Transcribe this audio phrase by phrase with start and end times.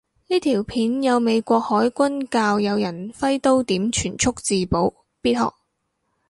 [0.29, 5.41] 呢條片有美國海軍教有人揮刀點全速自保，必學